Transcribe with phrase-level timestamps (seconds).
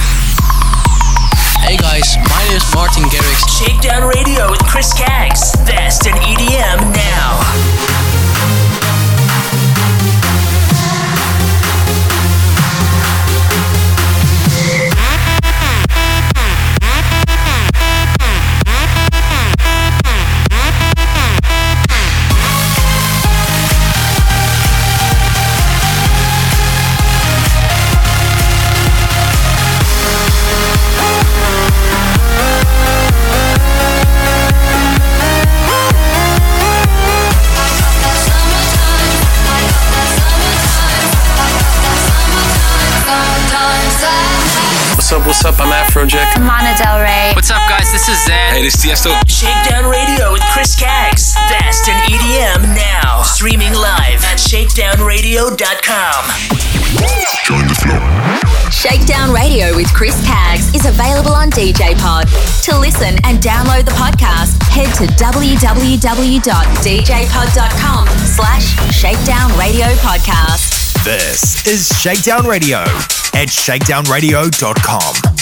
[1.65, 3.49] Hey guys, my name is Martin Garrix.
[3.61, 5.53] Shakedown Radio with Chris Caggs.
[5.65, 7.98] Best in EDM now.
[8.39, 8.78] Thank you.
[45.09, 45.57] What's up, what's up?
[45.59, 46.37] I'm Afrojack.
[46.37, 47.33] Mana Del Rey.
[47.33, 47.91] What's up, guys?
[47.91, 48.53] This is Zedd.
[48.53, 49.17] Hey, this is Tiesto.
[49.25, 51.33] Shakedown Radio with Chris Caggs.
[51.49, 53.23] Best in EDM now.
[53.23, 56.29] Streaming live at shakedownradio.com.
[57.41, 57.97] Join the flow.
[58.69, 62.29] Shakedown Radio with Chris Caggs is available on DJ Pod.
[62.69, 65.69] To listen and download the podcast, head to www.djpod.com
[68.29, 70.78] slash Shakedown Radio Podcast.
[71.05, 72.81] This is Shakedown Radio
[73.35, 75.38] at shakedownradio.com.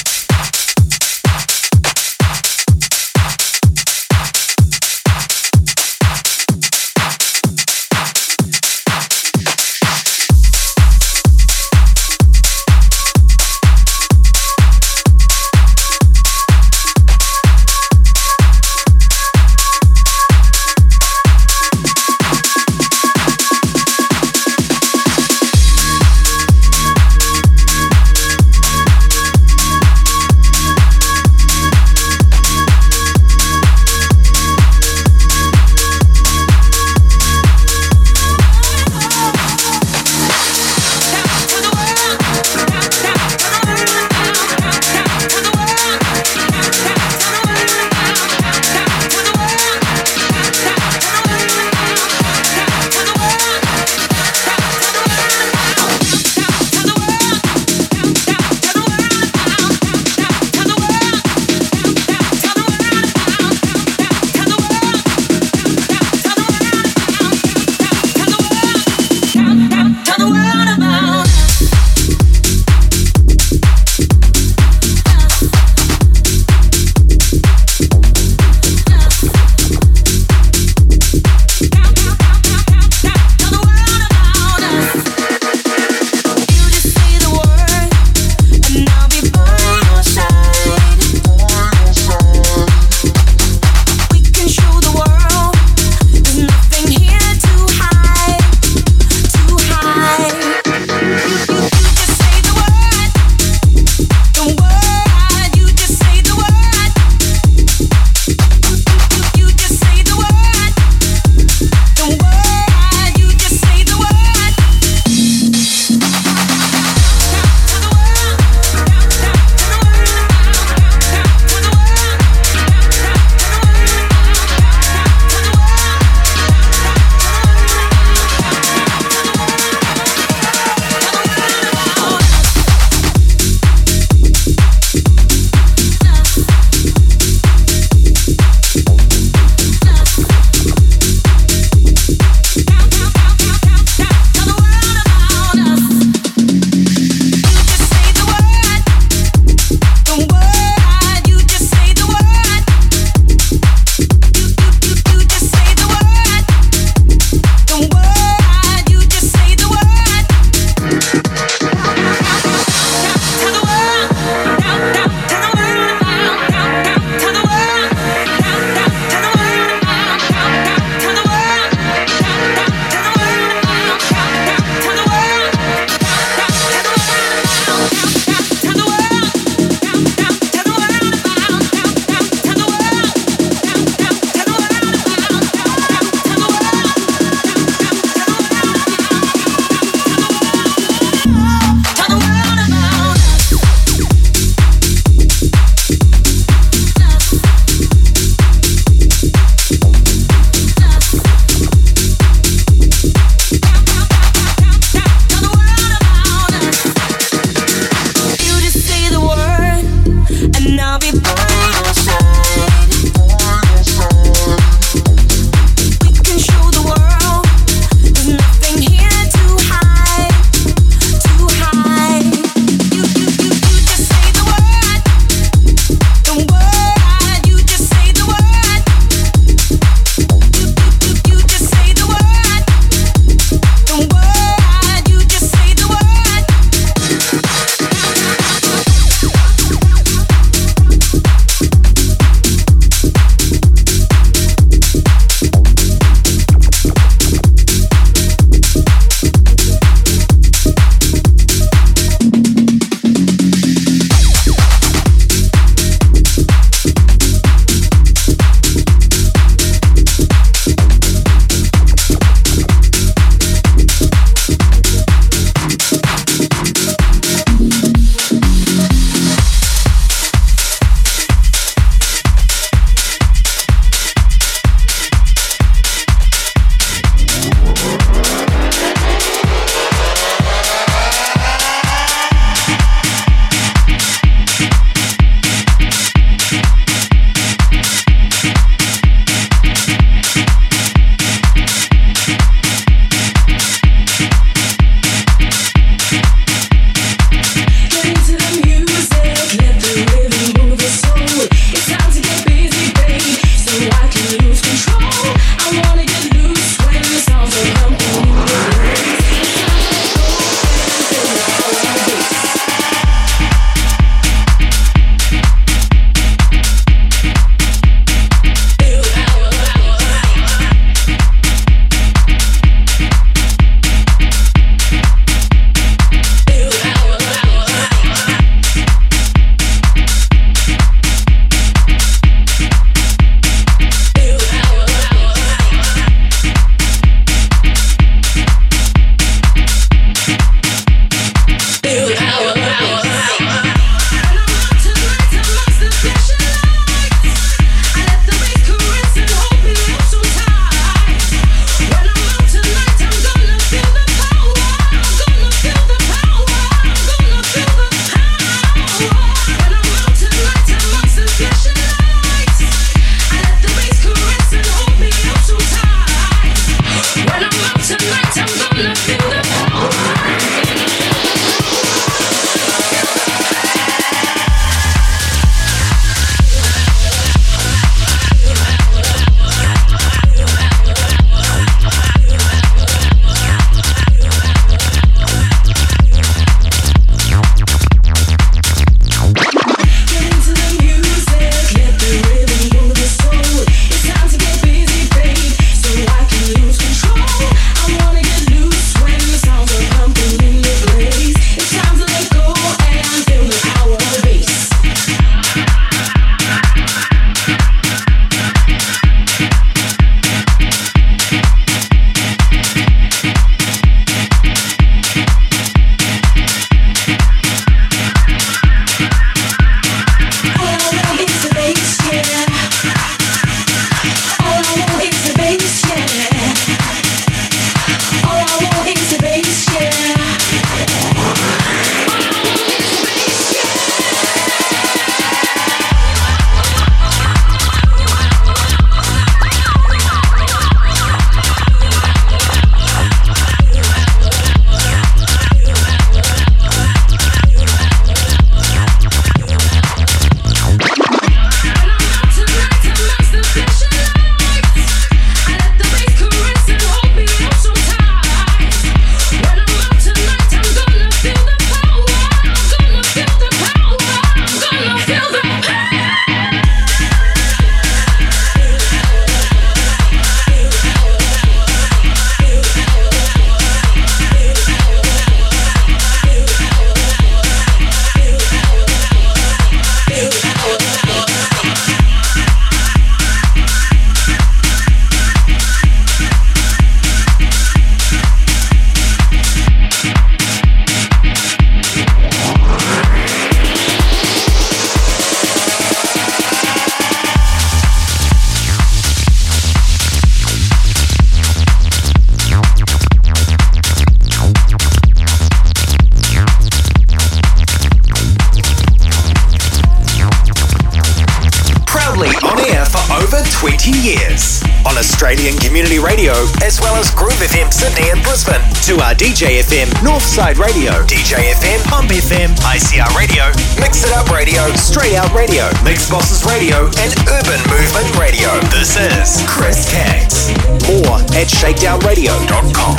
[519.37, 525.15] DJ FM, Northside Radio, DJ FM, Pump FM, ICR Radio, Mix It Up Radio, Straight
[525.15, 528.49] Out Radio, Mix Bosses Radio, and Urban Movement Radio.
[528.73, 530.49] This is Chris Caggs.
[530.89, 532.97] More at shakedownradio.com.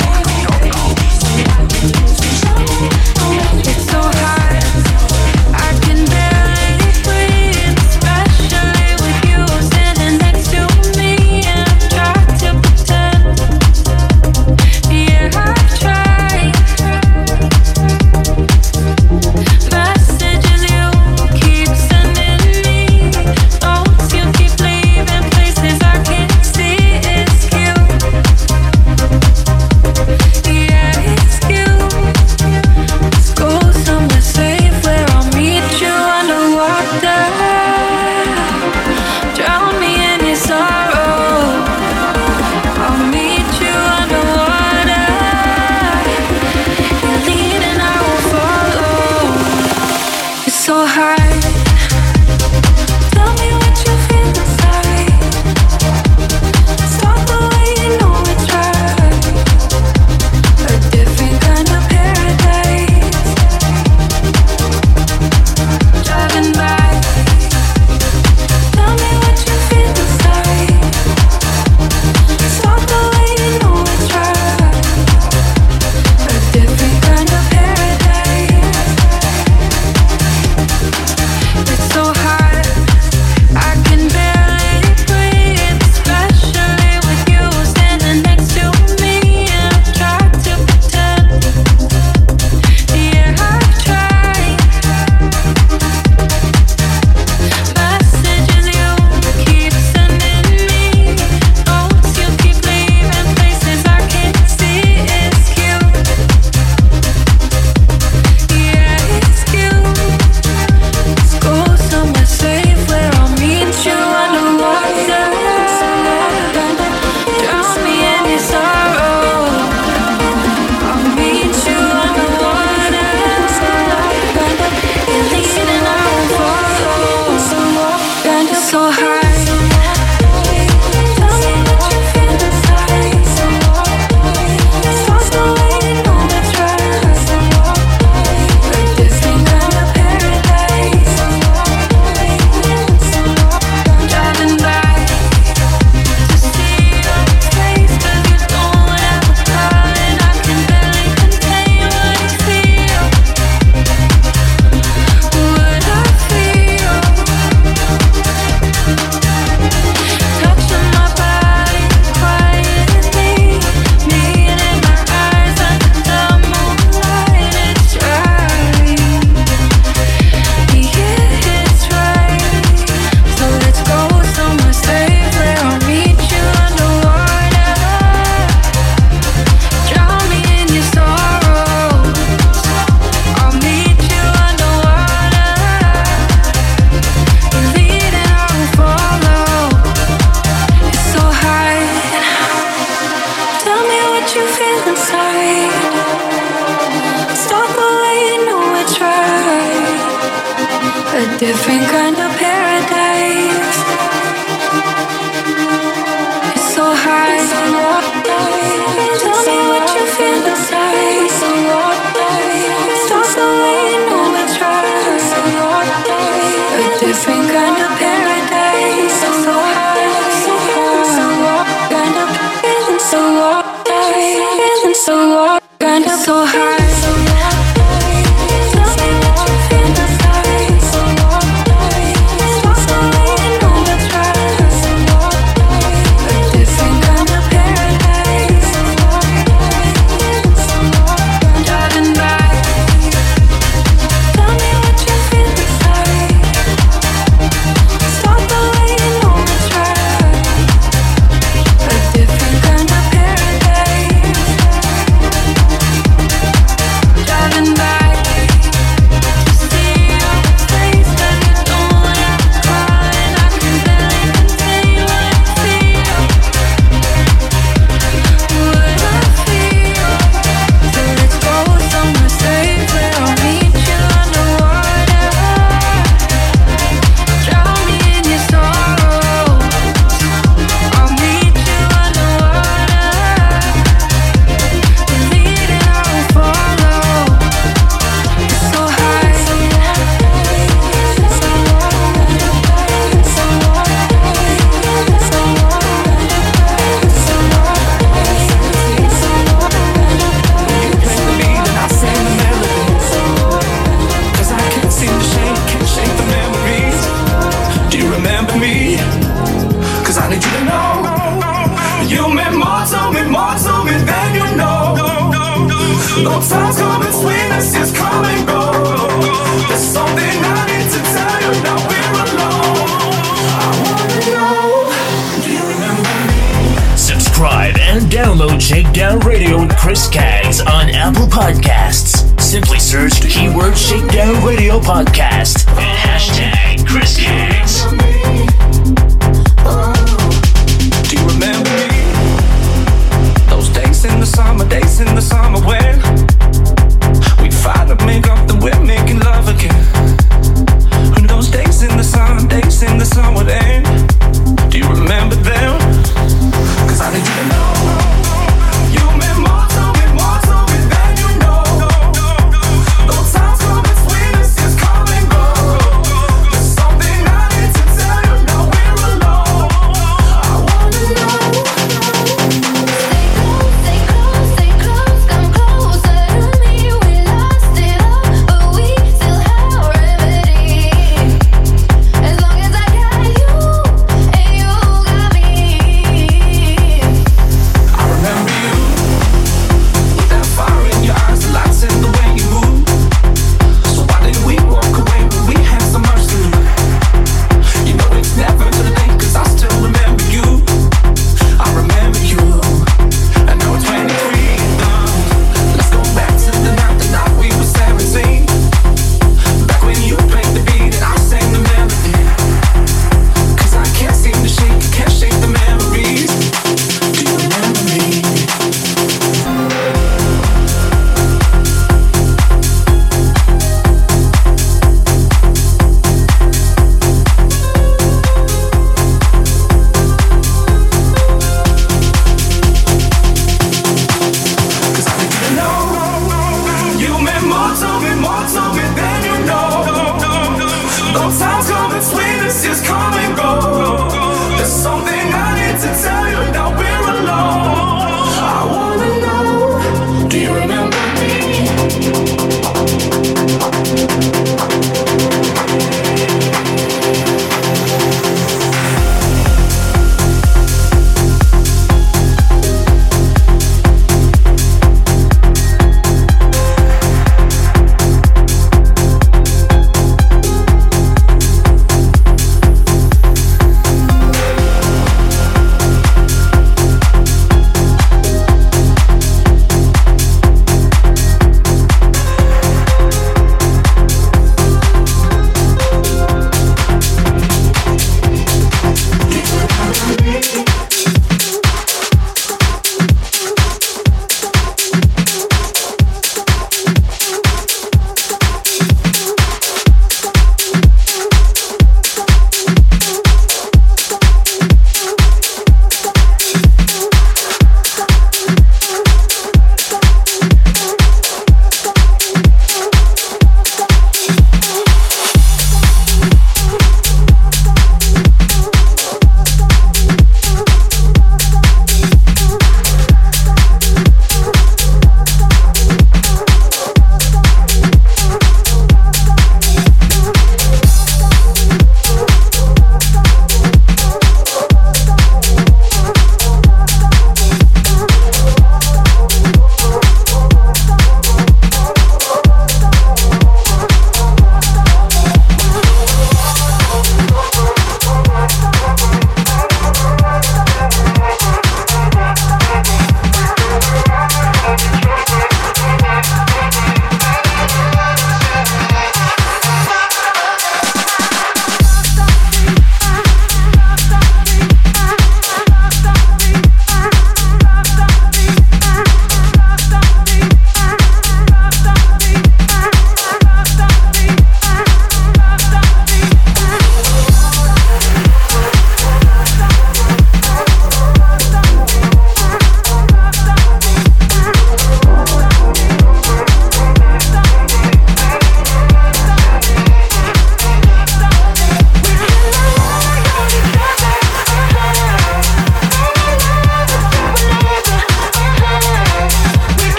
[201.38, 202.27] different kind of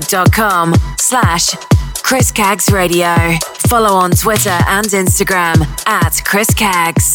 [0.00, 1.54] Facebook.com slash
[2.02, 3.14] Chris Caggs Radio.
[3.68, 7.07] Follow on Twitter and Instagram at Chris Caggs.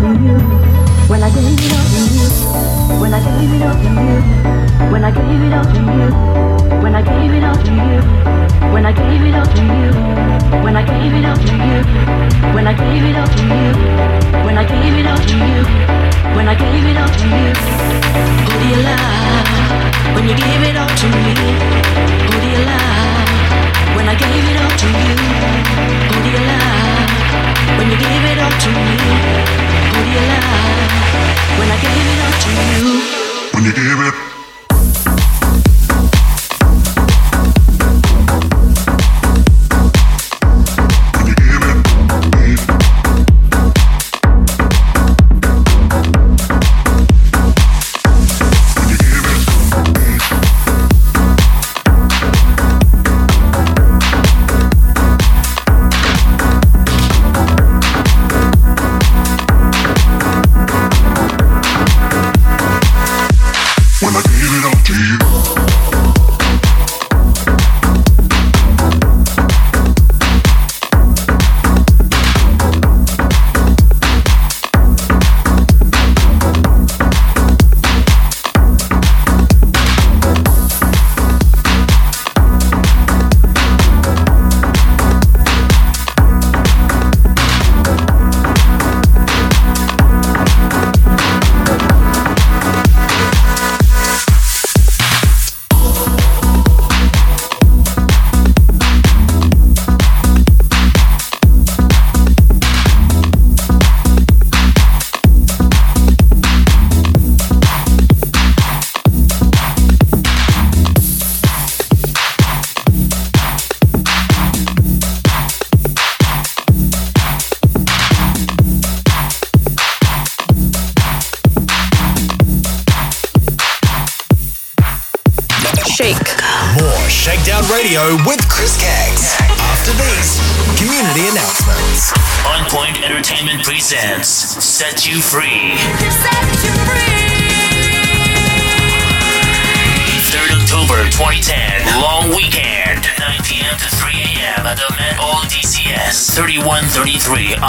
[0.00, 2.26] when I gave it all to you,
[3.00, 6.08] when I gave it all to you, when I gave it all to you,
[6.82, 8.00] when I gave it all to you,
[8.72, 9.92] when I gave it all to you,
[10.62, 11.82] when I gave it all to you,
[12.54, 13.72] when I gave it all to you,
[14.44, 15.62] when I gave it all to you,
[16.36, 17.52] when I gave it all to you,
[18.48, 19.46] who do you love?
[20.14, 21.34] When you gave it all to me,
[22.26, 23.28] who do you love?
[23.96, 25.14] When I gave it all to you,
[26.08, 26.91] who do you love?
[27.78, 28.96] when you give it up to me?
[29.92, 30.52] Who do you love?
[31.58, 32.84] When I give it up to you,
[33.54, 34.31] when you give it.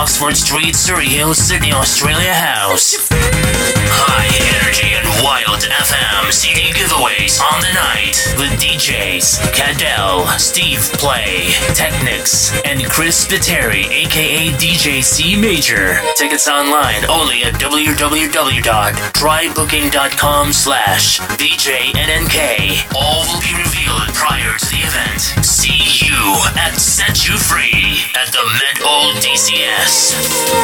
[0.03, 2.97] Oxford Street, Surry Hills, Sydney, Australia House.
[3.11, 11.53] High energy and wild FM CD giveaways on the night with DJs Cadell, Steve Play,
[11.73, 15.99] Technics, and Chris Spiteri, aka DJ C Major.
[16.15, 22.93] Tickets online only at www.trybooking.com slash DJNNK.
[22.95, 25.52] All will be revealed prior to the event.
[25.65, 30.11] You at Set You Free at the Med Old DCS.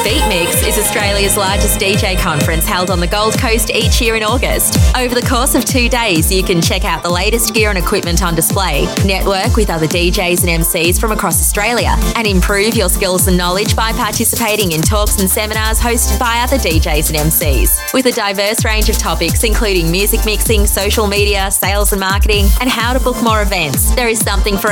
[0.03, 4.77] BeatMix is Australia's largest DJ conference held on the Gold Coast each year in August.
[4.97, 8.21] Over the course of two days, you can check out the latest gear and equipment
[8.21, 13.27] on display, network with other DJs and MCs from across Australia, and improve your skills
[13.29, 17.93] and knowledge by participating in talks and seminars hosted by other DJs and MCs.
[17.93, 22.69] With a diverse range of topics, including music mixing, social media, sales and marketing, and
[22.69, 24.71] how to book more events, there is something for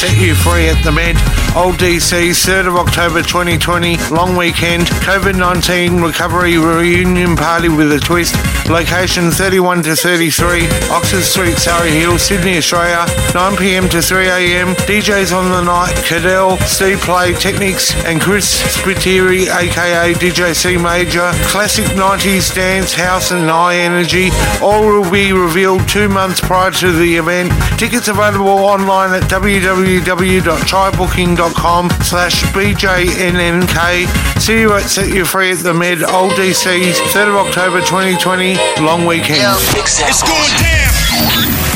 [0.01, 1.17] Set You Free at the Med,
[1.55, 8.01] Old DC, 3rd of October 2020, long weekend, COVID 19 recovery reunion party with a
[8.01, 8.35] twist.
[8.71, 13.05] Location 31 to 33, Oxford Street, Surry Hills, Sydney, Australia,
[13.35, 14.77] 9 pm to 3 am.
[14.87, 21.33] DJs on the night, Cadell, Steve Play, Technics, and Chris Spiteri, aka DJ C Major.
[21.51, 24.31] Classic 90s dance, house, and high energy.
[24.63, 27.51] All will be revealed two months prior to the event.
[27.79, 34.07] Tickets available online at www.trybooking.com slash BJNNK.
[34.41, 38.57] See you at Set You Free at the Med, Old DC's 3rd of October 2020,
[38.81, 39.41] long weekend.
[39.77, 40.93] It's going down.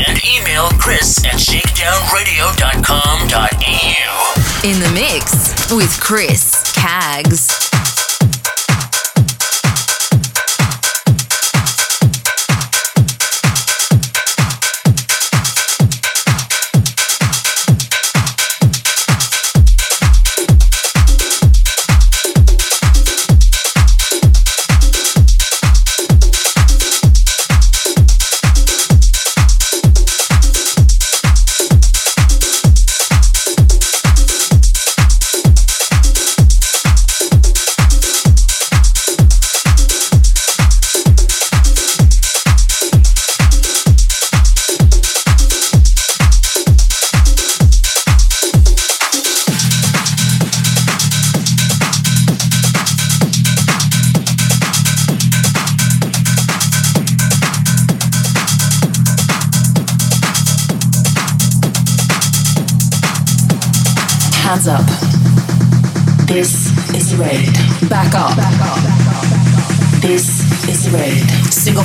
[0.08, 4.34] and email chris at shakedownradio.com.au.
[4.64, 7.70] In the mix with Chris Caggs.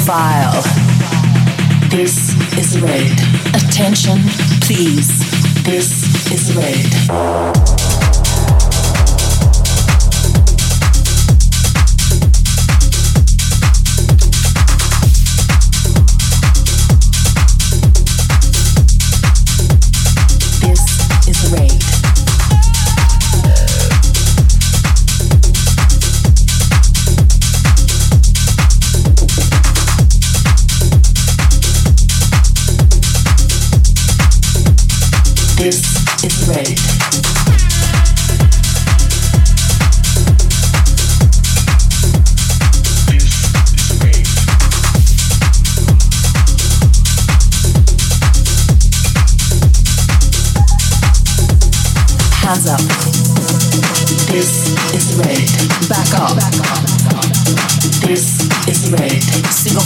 [0.05, 0.63] File.
[1.89, 3.19] This is raid.
[3.55, 4.19] Attention,
[4.61, 5.09] please.
[5.65, 8.04] This is raid.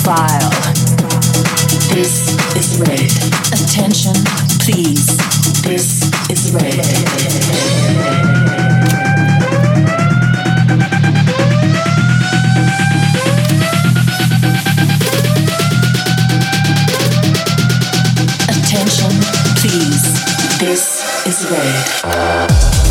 [0.09, 0.51] File.
[1.93, 3.13] This is red.
[3.53, 4.15] Attention,
[4.65, 5.07] please.
[5.61, 6.81] This is red.
[18.49, 19.13] Attention,
[19.61, 20.05] please.
[20.59, 22.88] This is Raid.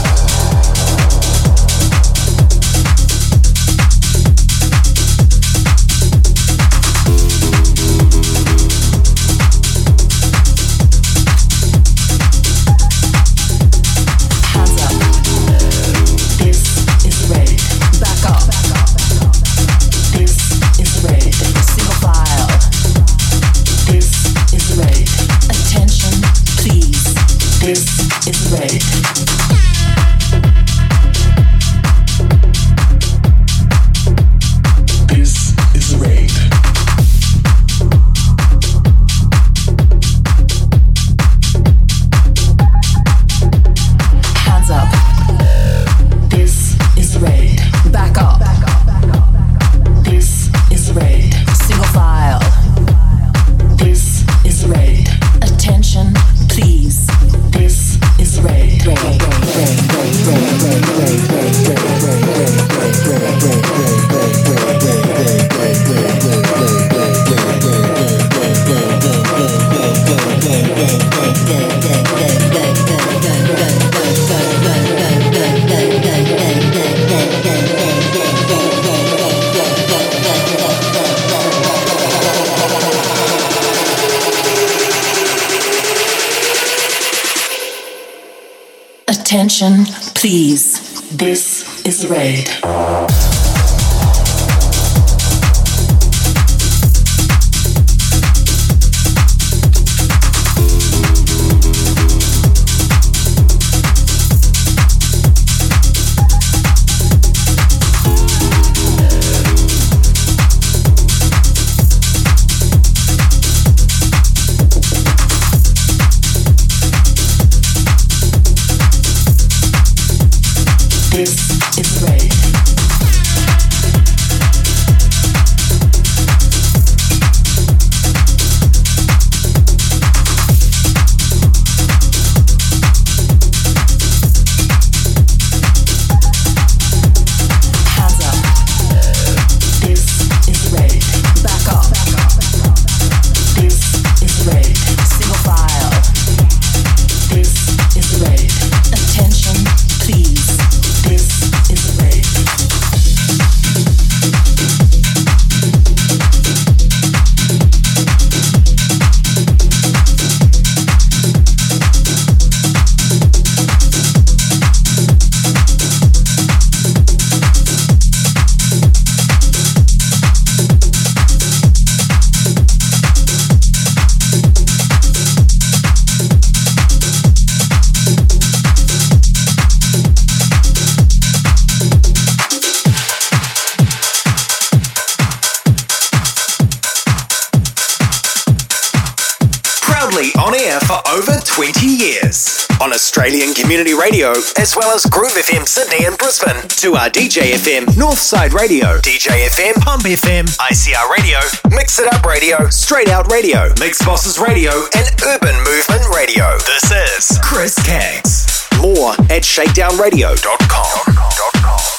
[193.67, 196.69] Community Radio, as well as Groove FM Sydney and Brisbane.
[196.79, 201.37] To our DJ FM Northside Radio, DJ FM Pump FM, ICR Radio,
[201.75, 206.57] Mix It Up Radio, Straight Out Radio, Mix Bosses Radio, and Urban Movement Radio.
[206.59, 208.65] This is Chris Caggs.
[208.79, 211.96] More at shakedownradio.com.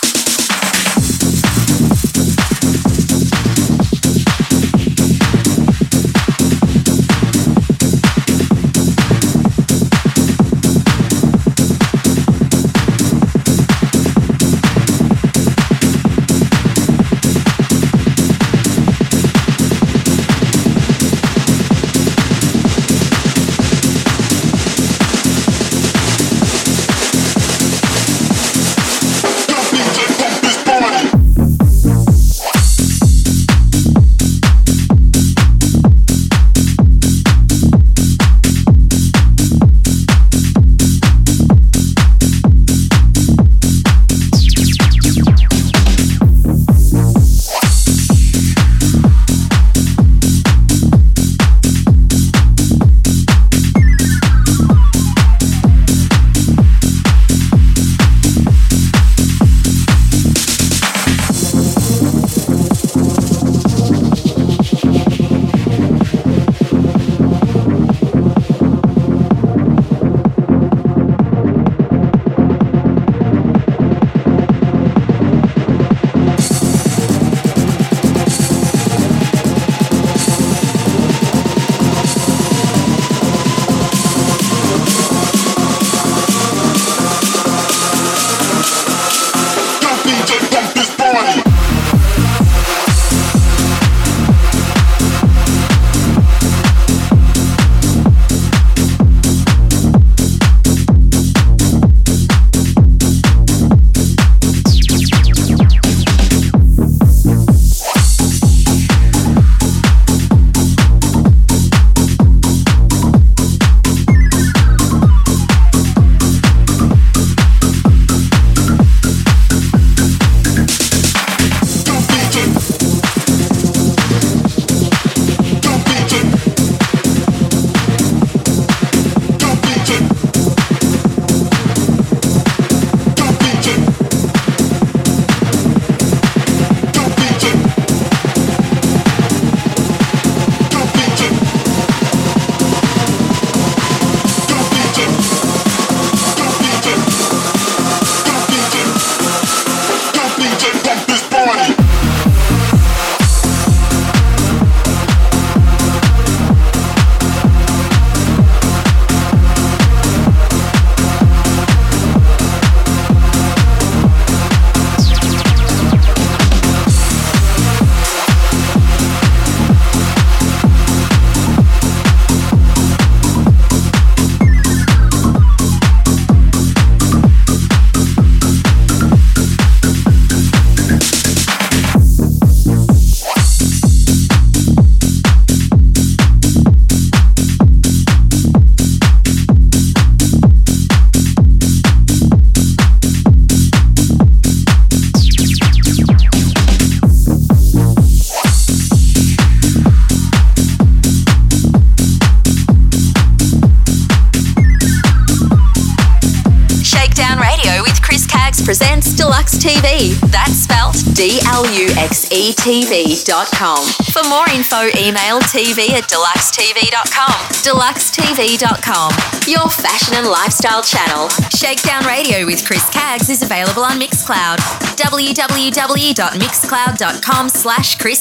[209.18, 210.14] Deluxe TV.
[210.30, 213.84] That's spelt D L U X E TV.com.
[214.14, 217.32] For more info, email tv at deluxetv.com.
[217.66, 219.10] Deluxetv.com.
[219.48, 221.28] Your fashion and lifestyle channel.
[221.50, 224.58] Shakedown Radio with Chris Caggs is available on Mixcloud.
[224.94, 228.20] www.mixcloud.com slash Chris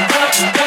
[0.00, 0.57] Thank you.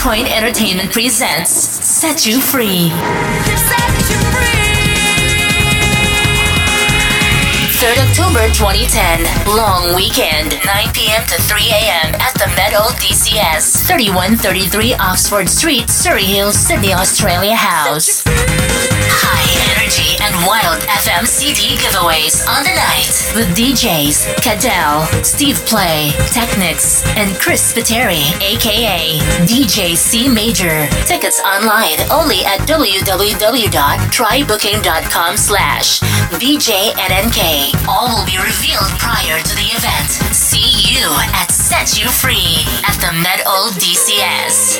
[0.00, 2.90] Point Entertainment presents Set You Free.
[7.80, 9.24] 3rd October 2010,
[9.56, 11.22] long weekend, 9 p.m.
[11.24, 12.12] to 3 a.m.
[12.20, 18.22] at the Med Old DCS, 3133 Oxford Street, Surry Hills, Sydney, Australia House.
[19.24, 26.12] High energy and wild FM CD giveaways on the night with DJs Cadell, Steve Play,
[26.28, 29.16] Technics, and Chris Spiteri, aka
[29.48, 30.86] DJ C Major.
[31.06, 36.02] Tickets online only at www.trybooking.com slash
[36.38, 37.88] VJNNK.
[37.88, 40.29] All will be revealed prior to the event.
[40.60, 44.76] See you at Set You Free at the Med Old DCS.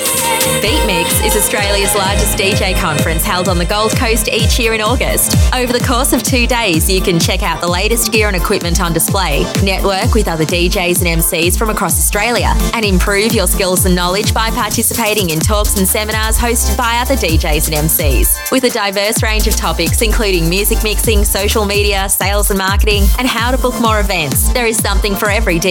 [0.61, 5.35] BeatMix is Australia's largest DJ conference held on the Gold Coast each year in August.
[5.55, 8.79] Over the course of two days, you can check out the latest gear and equipment
[8.79, 13.85] on display, network with other DJs and MCs from across Australia, and improve your skills
[13.85, 18.51] and knowledge by participating in talks and seminars hosted by other DJs and MCs.
[18.51, 23.27] With a diverse range of topics, including music mixing, social media, sales and marketing, and
[23.27, 25.70] how to book more events, there is something for every DJ